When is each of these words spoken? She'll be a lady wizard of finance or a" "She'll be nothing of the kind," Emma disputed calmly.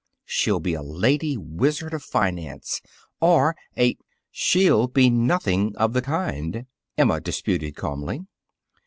She'll 0.25 0.59
be 0.59 0.73
a 0.73 0.81
lady 0.81 1.37
wizard 1.37 1.93
of 1.93 2.01
finance 2.01 2.81
or 3.19 3.55
a" 3.77 3.97
"She'll 4.43 4.87
be 4.87 5.11
nothing 5.11 5.75
of 5.75 5.93
the 5.93 6.01
kind," 6.01 6.65
Emma 6.97 7.21
disputed 7.21 7.75
calmly. 7.75 8.25